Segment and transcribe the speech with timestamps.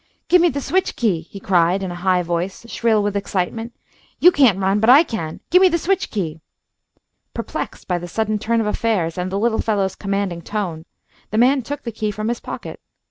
[0.29, 3.75] "Give me the switch key!" he cried, in a high voice, shrill with excitement.
[4.17, 5.41] "You can't run, but I can.
[5.51, 6.41] Give me the switch key!"
[7.35, 10.85] Perplexed by the sudden turn of affairs and the little fellow's commanding tone,
[11.29, 12.79] the man took the key from his pocket.